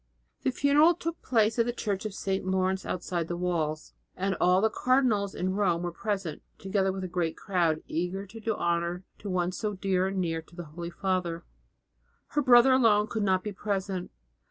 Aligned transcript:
The 0.41 0.49
funeral 0.49 0.95
took 0.95 1.21
place 1.21 1.59
at 1.59 1.67
the 1.67 1.71
church 1.71 2.07
of 2.07 2.13
St. 2.15 2.43
Laurence 2.43 2.87
outside 2.87 3.27
the 3.27 3.37
Walls, 3.37 3.93
and 4.17 4.35
all 4.41 4.59
the 4.59 4.71
cardinals 4.71 5.35
in 5.35 5.53
Rome 5.53 5.83
were 5.83 5.91
present, 5.91 6.41
together 6.57 6.91
with 6.91 7.03
a 7.03 7.07
great 7.07 7.37
crowd 7.37 7.83
eager 7.87 8.25
to 8.25 8.39
do 8.39 8.55
honour 8.55 9.03
to 9.19 9.29
one 9.29 9.51
so 9.51 9.77
near 9.83 10.07
and 10.07 10.19
dear 10.23 10.41
to 10.41 10.55
the 10.55 10.63
Holy 10.65 10.89
Father. 10.89 11.43
Her 12.29 12.41
brother 12.41 12.71
alone 12.73 13.09
could 13.09 13.21
not 13.21 13.43
be 13.43 13.51
present. 13.53 14.09